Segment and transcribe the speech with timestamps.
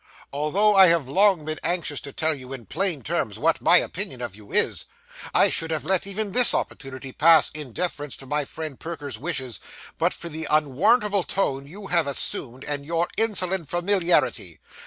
[0.33, 4.19] 'Although I have long been anxious to tell you, in plain terms, what my opinion
[4.19, 4.85] of you is,
[5.31, 9.59] I should have let even this opportunity pass, in deference to my friend Perker's wishes,
[9.99, 14.59] but for the unwarrantable tone you have assumed, and your insolent familiarity.